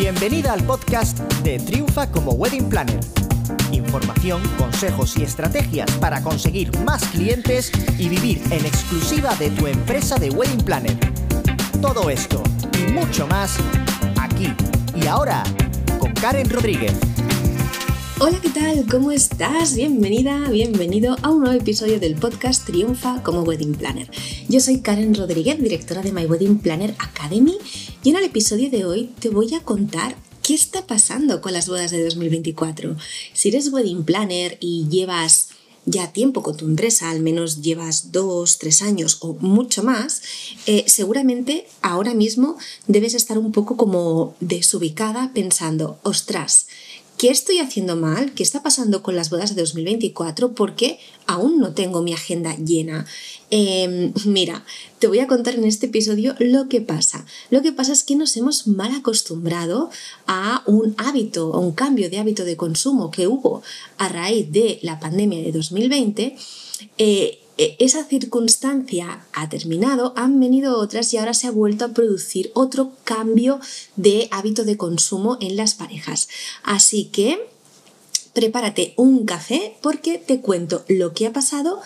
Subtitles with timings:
[0.00, 2.98] Bienvenida al podcast de Triunfa como Wedding Planner.
[3.70, 10.16] Información, consejos y estrategias para conseguir más clientes y vivir en exclusiva de tu empresa
[10.16, 10.96] de Wedding Planner.
[11.82, 12.42] Todo esto
[12.78, 13.58] y mucho más
[14.18, 14.48] aquí
[14.96, 15.44] y ahora
[15.98, 16.94] con Karen Rodríguez.
[18.20, 18.86] Hola, ¿qué tal?
[18.90, 19.74] ¿Cómo estás?
[19.74, 24.10] Bienvenida, bienvenido a un nuevo episodio del podcast Triunfa como Wedding Planner.
[24.48, 27.58] Yo soy Karen Rodríguez, directora de My Wedding Planner Academy,
[28.02, 31.68] y en el episodio de hoy te voy a contar qué está pasando con las
[31.68, 32.96] bodas de 2024.
[33.34, 35.48] Si eres Wedding Planner y llevas
[35.84, 40.22] ya tiempo con tu empresa, al menos llevas dos, tres años o mucho más,
[40.66, 46.68] eh, seguramente ahora mismo debes estar un poco como desubicada pensando, ostras,
[47.20, 48.32] ¿Qué estoy haciendo mal?
[48.32, 50.54] ¿Qué está pasando con las bodas de 2024?
[50.54, 53.04] Porque aún no tengo mi agenda llena.
[53.50, 54.64] Em, mira,
[54.98, 57.26] te voy a contar en este episodio lo que pasa.
[57.50, 59.90] Lo que pasa es que nos hemos mal acostumbrado
[60.26, 63.62] a un hábito, a un cambio de hábito de consumo que hubo
[63.98, 66.36] a raíz de la pandemia de 2020.
[66.96, 67.39] E,
[67.78, 72.92] esa circunstancia ha terminado, han venido otras y ahora se ha vuelto a producir otro
[73.04, 73.60] cambio
[73.96, 76.28] de hábito de consumo en las parejas.
[76.62, 77.38] Así que
[78.32, 81.80] prepárate un café porque te cuento lo que ha pasado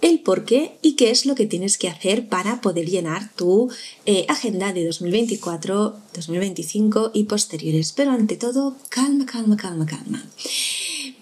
[0.00, 3.70] el por qué y qué es lo que tienes que hacer para poder llenar tu
[4.06, 7.92] eh, agenda de 2024, 2025 y posteriores.
[7.92, 10.24] Pero ante todo, calma, calma, calma, calma.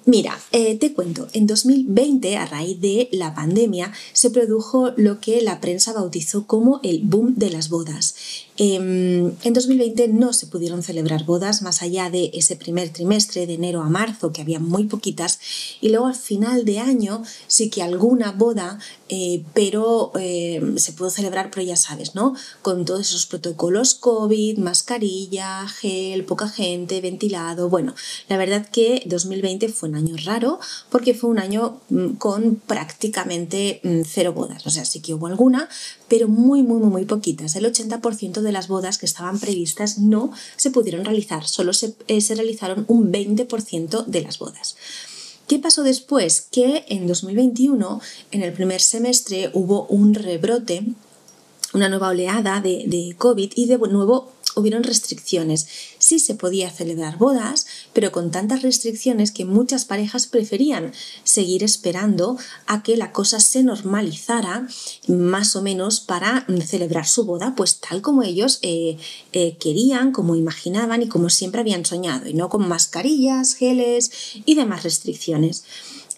[0.09, 5.43] Mira, eh, te cuento, en 2020, a raíz de la pandemia, se produjo lo que
[5.43, 8.15] la prensa bautizó como el boom de las bodas.
[8.57, 13.55] Em, en 2020 no se pudieron celebrar bodas más allá de ese primer trimestre, de
[13.55, 15.39] enero a marzo, que había muy poquitas,
[15.83, 18.79] y luego al final de año sí que alguna boda,
[19.11, 22.35] eh, pero em, se pudo celebrar, pero ya sabes, ¿no?
[22.63, 27.69] Con todos esos protocolos COVID, mascarilla, gel, poca gente, ventilado.
[27.69, 27.95] Bueno,
[28.29, 30.59] la verdad que 2020 fue un año raro
[30.91, 35.27] porque fue un año mm, con prácticamente mm, cero bodas, o sea, sí que hubo
[35.27, 35.69] alguna,
[36.09, 37.55] pero muy, muy, muy, muy poquitas.
[37.57, 42.21] El 80% de las bodas que estaban previstas no se pudieron realizar, solo se, eh,
[42.21, 44.77] se realizaron un 20% de las bodas.
[45.47, 46.47] ¿Qué pasó después?
[46.51, 48.01] Que en 2021,
[48.31, 50.85] en el primer semestre, hubo un rebrote,
[51.73, 55.67] una nueva oleada de COVID y de nuevo hubieron restricciones.
[55.99, 60.93] Sí se podía celebrar bodas, pero con tantas restricciones que muchas parejas preferían
[61.25, 62.37] seguir esperando
[62.67, 64.67] a que la cosa se normalizara
[65.07, 68.97] más o menos para celebrar su boda, pues tal como ellos eh,
[69.33, 74.11] eh, querían, como imaginaban y como siempre habían soñado, y no con mascarillas, geles
[74.45, 75.65] y demás restricciones.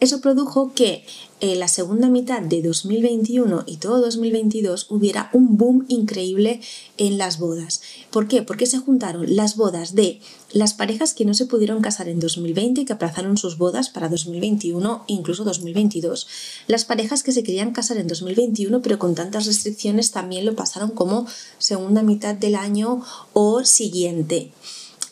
[0.01, 1.05] Eso produjo que
[1.41, 6.63] en la segunda mitad de 2021 y todo 2022 hubiera un boom increíble
[6.97, 7.83] en las bodas.
[8.11, 8.43] ¿Por qué?
[8.43, 10.21] Porque se juntaron las bodas de
[10.53, 14.09] las parejas que no se pudieron casar en 2020 y que aplazaron sus bodas para
[14.09, 16.27] 2021 e incluso 2022.
[16.67, 20.93] Las parejas que se querían casar en 2021 pero con tantas restricciones también lo pasaron
[20.93, 21.27] como
[21.59, 23.03] segunda mitad del año
[23.35, 24.51] o siguiente.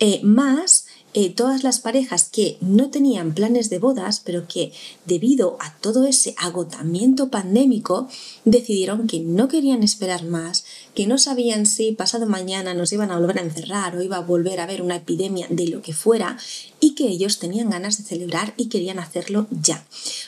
[0.01, 0.87] Eh, más
[1.21, 4.73] eh, todas las parejas que no tenían planes de bodas, pero que
[5.05, 8.07] debido a todo ese agotamiento pandémico
[8.45, 10.65] decidieron que no querían esperar más,
[10.95, 14.21] que no sabían si pasado mañana nos iban a volver a encerrar o iba a
[14.21, 16.39] volver a haber una epidemia de lo que fuera
[16.79, 19.85] y que ellos tenían ganas de celebrar y querían hacerlo ya.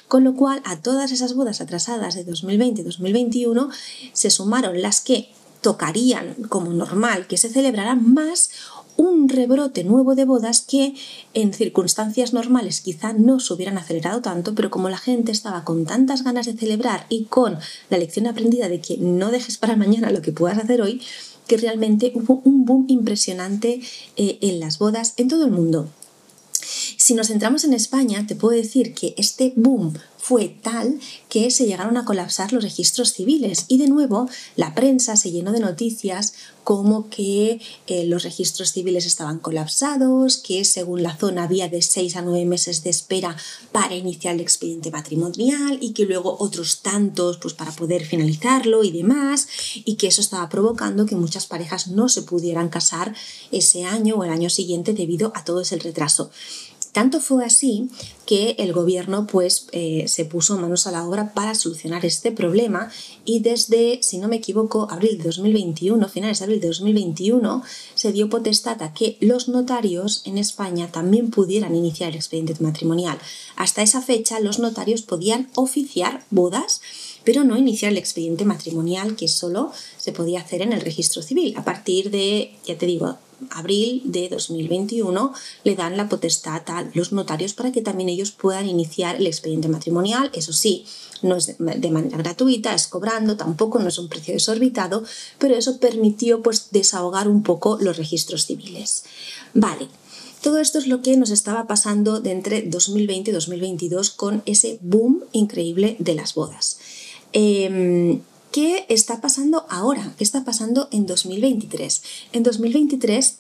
[0.09, 3.71] Con lo cual a todas esas bodas atrasadas de 2020-2021
[4.13, 5.29] se sumaron las que
[5.61, 8.51] tocarían como normal que se celebraran más
[8.97, 10.95] un rebrote nuevo de bodas que
[11.35, 15.87] en circunstancias normales quizá no se hubieran acelerado tanto, pero como la gente estaba con
[15.87, 17.59] tantas ganas de celebrar y con
[17.89, 21.01] la lección aprendida de que no dejes para mañana lo que puedas hacer hoy,
[21.47, 23.81] que realmente hubo un boom impresionante
[24.17, 25.89] eh, en las bodas en todo el mundo.
[26.97, 29.95] Si nos centramos en España, te puedo decir que este boom
[30.31, 35.17] fue tal que se llegaron a colapsar los registros civiles y de nuevo la prensa
[35.17, 41.17] se llenó de noticias como que eh, los registros civiles estaban colapsados, que según la
[41.17, 43.37] zona había de 6 a 9 meses de espera
[43.73, 48.93] para iniciar el expediente matrimonial y que luego otros tantos pues para poder finalizarlo y
[48.93, 49.49] demás
[49.85, 53.17] y que eso estaba provocando que muchas parejas no se pudieran casar
[53.51, 56.31] ese año o el año siguiente debido a todo ese retraso.
[56.93, 57.89] Tanto fue así
[58.27, 62.91] que el gobierno pues, eh, se puso manos a la obra para solucionar este problema
[63.25, 67.63] y desde, si no me equivoco, abril de 2021, finales de abril de 2021,
[67.95, 73.19] se dio potestad a que los notarios en España también pudieran iniciar el expediente matrimonial.
[73.57, 76.81] Hasta esa fecha los notarios podían oficiar bodas
[77.23, 81.55] pero no iniciar el expediente matrimonial que solo se podía hacer en el registro civil.
[81.57, 83.19] A partir de, ya te digo,
[83.51, 85.33] abril de 2021
[85.65, 89.69] le dan la potestad a los notarios para que también ellos puedan iniciar el expediente
[89.69, 90.31] matrimonial.
[90.35, 90.85] Eso sí,
[91.23, 95.05] no es de manera gratuita, es cobrando, tampoco no es un precio desorbitado,
[95.39, 99.05] pero eso permitió pues desahogar un poco los registros civiles.
[99.55, 99.89] Vale,
[100.43, 104.79] todo esto es lo que nos estaba pasando de entre 2020 y 2022 con ese
[104.81, 106.79] boom increíble de las bodas.
[107.33, 108.21] Em,
[108.53, 110.13] ¿Qué está pasando ahora?
[110.19, 112.03] ¿Qué está pasando en 2023?
[112.33, 113.39] En 2023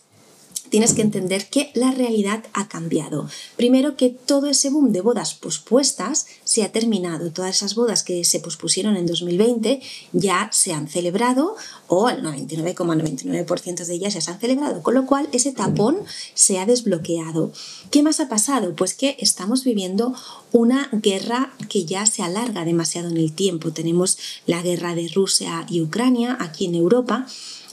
[0.70, 3.29] tienes que entender que la realidad ha cambiado.
[3.56, 7.31] Primero que todo ese boom de bodas pospuestas se ha terminado.
[7.32, 9.82] Todas esas bodas que se pospusieron en 2020
[10.12, 11.56] ya se han celebrado
[11.88, 15.99] o el 99,99% de ellas ya se han celebrado, con lo cual ese tapón
[16.35, 17.52] se ha desbloqueado.
[17.91, 18.75] ¿Qué más ha pasado?
[18.76, 20.14] Pues que estamos viviendo
[20.52, 23.73] una guerra que ya se alarga demasiado en el tiempo.
[23.73, 27.26] Tenemos la guerra de Rusia y Ucrania aquí en Europa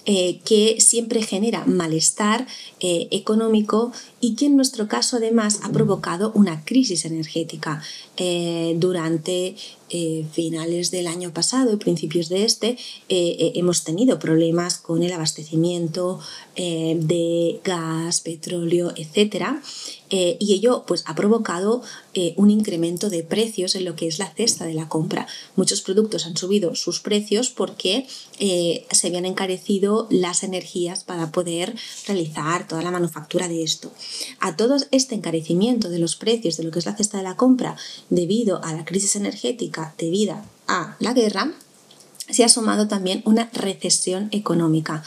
[0.09, 2.47] eh, que siempre genera malestar
[2.79, 7.81] eh, económico y que en nuestro caso además ha provocado una crisis energética
[8.17, 9.55] eh, durante
[10.33, 12.77] finales del año pasado y principios de este
[13.07, 16.19] hemos tenido problemas con el abastecimiento
[16.57, 19.61] de gas, petróleo, etcétera
[20.09, 21.81] eh, y ello pues, ha provocado
[22.13, 25.27] eh, un incremento de precios en lo que es la cesta de la compra.
[25.55, 28.07] Muchos productos han subido sus precios porque
[28.39, 31.75] eh, se habían encarecido las energías para poder
[32.07, 33.91] realizar toda la manufactura de esto.
[34.39, 37.35] A todo este encarecimiento de los precios de lo que es la cesta de la
[37.35, 37.75] compra
[38.09, 41.53] debido a la crisis energética debida a la guerra,
[42.29, 45.03] se ha sumado también una recesión económica.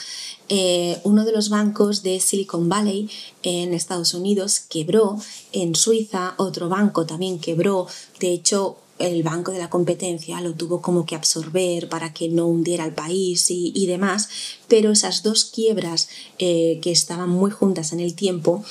[0.48, 3.08] Eh, uno de los bancos de Silicon Valley
[3.42, 5.18] en Estados Unidos quebró,
[5.52, 7.86] en Suiza otro banco también quebró,
[8.18, 12.46] de hecho el banco de la competencia lo tuvo como que absorber para que no
[12.46, 14.28] hundiera el país y, demás,
[14.68, 16.08] pero esas dos quiebras
[16.38, 18.62] eh, que estaban muy juntas en el tiempo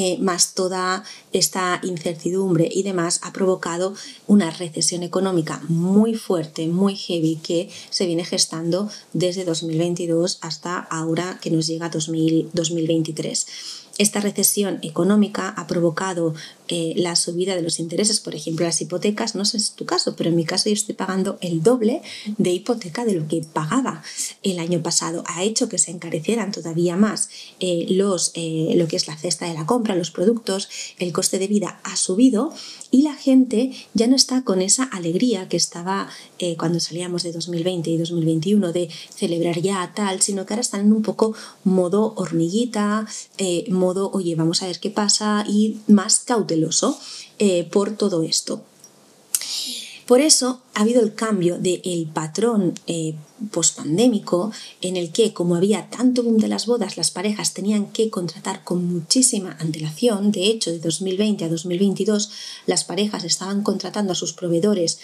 [0.00, 1.02] eh, más toda
[1.32, 3.94] esta incertidumbre y demás, ha provocado
[4.28, 11.40] una recesión económica muy fuerte, muy heavy, que se viene gestando desde 2022 hasta ahora
[11.42, 13.46] que nos llega 2023.
[13.98, 16.34] Esta recesión económica ha provocado
[16.68, 19.86] eh, la subida de los intereses, por ejemplo, las hipotecas, no sé si es tu
[19.86, 22.02] caso, pero en mi caso yo estoy pagando el doble
[22.36, 24.02] de hipoteca de lo que pagaba
[24.42, 25.24] el año pasado.
[25.26, 29.46] Ha hecho que se encarecieran todavía más eh, los, eh, lo que es la cesta
[29.46, 30.68] de la compra, los productos,
[30.98, 32.52] el coste de vida ha subido
[32.90, 36.08] y la gente ya no está con esa alegría que estaba
[36.56, 40.92] cuando salíamos de 2020 y 2021 de celebrar ya tal, sino que ahora están en
[40.92, 41.34] un poco
[41.64, 43.06] modo hormiguita,
[43.68, 46.98] modo, oye, vamos a ver qué pasa y más cauteloso
[47.38, 48.62] eh, por todo esto.
[50.08, 53.14] Por eso ha habido el cambio del patrón eh,
[53.50, 54.50] pospandémico
[54.80, 58.64] en el que, como había tanto boom de las bodas, las parejas tenían que contratar
[58.64, 60.32] con muchísima antelación.
[60.32, 62.30] De hecho, de 2020 a 2022,
[62.64, 64.98] las parejas estaban contratando a sus proveedores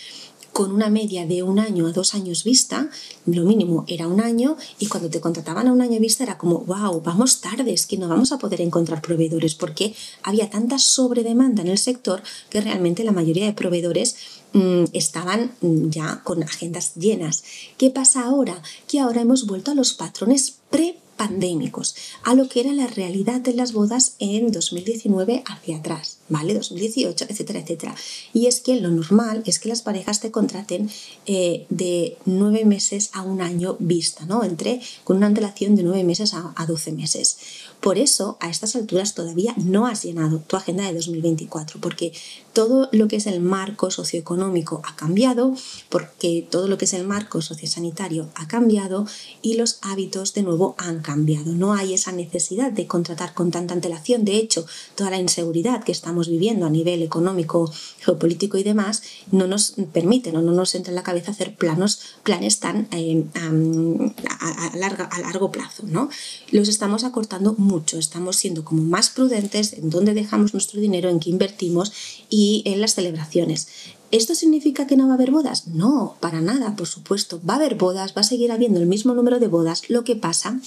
[0.54, 2.88] con una media de un año a dos años vista,
[3.26, 6.60] lo mínimo era un año, y cuando te contrataban a un año vista era como,
[6.60, 11.68] wow, vamos tardes, que no vamos a poder encontrar proveedores, porque había tanta sobredemanda en
[11.68, 14.14] el sector que realmente la mayoría de proveedores
[14.52, 17.42] mm, estaban mm, ya con agendas llenas.
[17.76, 18.62] ¿Qué pasa ahora?
[18.86, 23.40] Que ahora hemos vuelto a los patrones pre pandémicos, a lo que era la realidad
[23.40, 26.54] de las bodas en 2019 hacia atrás, ¿vale?
[26.54, 27.94] 2018, etcétera, etcétera.
[28.33, 30.90] Y es que lo normal es que las parejas te contraten
[31.26, 34.44] eh, de nueve meses a un año vista, ¿no?
[34.44, 37.37] Entre con una antelación de nueve meses a, a 12 meses.
[37.80, 42.12] Por eso, a estas alturas todavía no has llenado tu agenda de 2024, porque
[42.54, 45.54] todo lo que es el marco socioeconómico ha cambiado,
[45.90, 49.06] porque todo lo que es el marco sociosanitario ha cambiado
[49.42, 51.52] y los hábitos de nuevo han cambiado.
[51.52, 54.25] No hay esa necesidad de contratar con tanta antelación.
[54.25, 57.70] De hecho, toda la inseguridad que estamos viviendo a nivel económico,
[58.00, 62.58] geopolítico y demás no nos permite, no, nos entra en la cabeza hacer planos, planes
[62.58, 65.84] tan eh, a, a, largo plazo.
[65.87, 66.08] ¿no?
[66.50, 71.20] Los estamos acortando mucho, estamos siendo como más prudentes en dónde dejamos nuestro dinero, en
[71.20, 71.92] qué invertimos
[72.28, 73.68] y en las celebraciones.
[74.14, 75.66] ¿Esto significa que no va a haber bodas?
[75.66, 77.40] No, para nada, por supuesto.
[77.49, 79.90] Va a haber bodas, va a seguir habiendo el mismo número de bodas.
[79.90, 80.61] Lo que pasa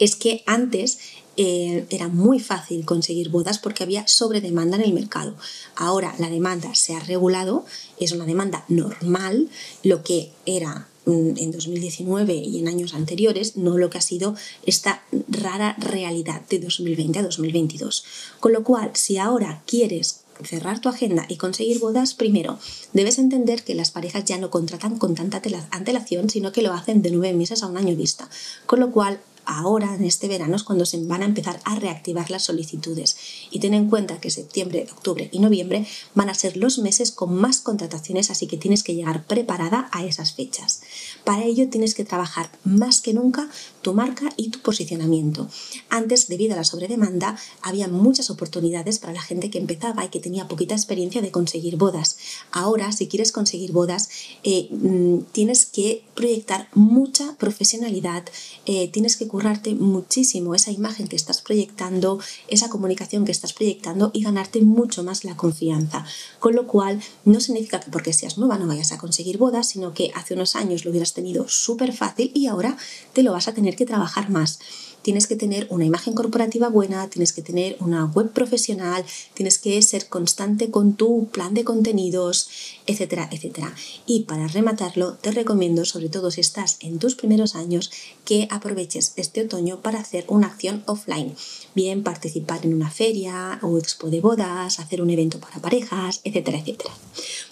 [0.00, 0.98] es que antes
[1.36, 5.34] eh, era muy fácil conseguir bodas porque había sobredemanda en el mercado.
[5.76, 7.64] Ahora la demanda se ha regulado,
[7.98, 9.48] es una demanda normal,
[9.84, 14.34] lo que era mm, en 2019 y en años anteriores, no lo que ha sido
[14.66, 18.04] esta rara realidad de 2020 a 2022.
[18.40, 22.58] Con lo cual, si ahora quieres cerrar tu agenda y conseguir bodas, primero,
[22.92, 27.02] debes entender que las parejas ya no contratan con tanta antelación, sino que lo hacen
[27.02, 28.28] de nueve meses a un año vista.
[28.66, 32.30] Con lo cual, ahora en este verano es cuando se van a empezar a reactivar
[32.30, 33.16] las solicitudes.
[33.50, 37.34] Y ten en cuenta que septiembre, octubre y noviembre van a ser los meses con
[37.34, 40.82] más contrataciones, así que tienes que llegar preparada a esas fechas.
[41.24, 43.50] Para ello tienes que trabajar más que nunca
[43.82, 45.48] tu marca y tu posicionamiento.
[45.88, 50.20] Antes, debido a la sobredemanda, había muchas oportunidades para la gente que empezaba y que
[50.20, 52.18] tenía poquita experiencia de conseguir bodas.
[52.52, 54.10] Ahora, si quieres conseguir bodas,
[54.44, 58.24] eh, mm, tienes que proyectar mucha profesionalidad,
[58.66, 64.10] eh, tienes que currarte muchísimo esa imagen que estás proyectando, esa comunicación que estás proyectando
[64.12, 66.04] y ganarte mucho más la confianza.
[66.40, 69.94] Con lo cual, no significa que porque seas nueva no vayas a conseguir bodas, sino
[69.94, 72.76] que hace unos años lo hubieras tenido súper fácil y ahora
[73.14, 74.58] te lo vas a tener que trabajar más
[75.02, 79.04] tienes que tener una imagen corporativa buena, tienes que tener una web profesional,
[79.34, 82.48] tienes que ser constante con tu plan de contenidos,
[82.86, 83.74] etcétera, etcétera.
[84.06, 87.90] Y para rematarlo, te recomiendo, sobre todo si estás en tus primeros años,
[88.24, 91.34] que aproveches este otoño para hacer una acción offline.
[91.74, 96.58] Bien participar en una feria o expo de bodas, hacer un evento para parejas, etcétera,
[96.58, 96.92] etcétera.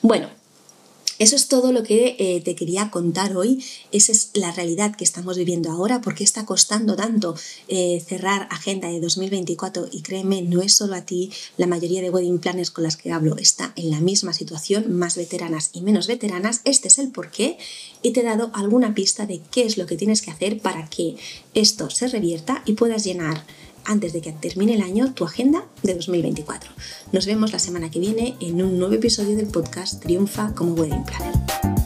[0.02, 0.28] Bueno,
[1.18, 3.64] eso es todo lo que eh, te quería contar hoy.
[3.90, 6.00] Esa es la realidad que estamos viviendo ahora.
[6.00, 7.34] ¿Por qué está costando tanto
[7.66, 9.88] eh, cerrar agenda de 2024?
[9.90, 11.32] Y créeme, no es solo a ti.
[11.56, 15.16] La mayoría de wedding planners con las que hablo está en la misma situación, más
[15.16, 16.60] veteranas y menos veteranas.
[16.64, 17.58] Este es el porqué
[18.02, 20.88] y te he dado alguna pista de qué es lo que tienes que hacer para
[20.88, 21.16] que
[21.54, 23.44] esto se revierta y puedas llenar
[23.88, 26.70] antes de que termine el año tu agenda de 2024.
[27.12, 31.04] Nos vemos la semana que viene en un nuevo episodio del podcast Triunfa como Wedding
[31.04, 31.77] Planner.